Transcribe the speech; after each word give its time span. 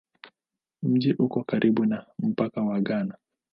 Mji 0.83 1.13
uko 1.13 1.43
karibu 1.43 1.85
na 1.85 2.05
mpaka 2.19 2.61
wa 2.61 2.79
Ghana. 2.81 3.17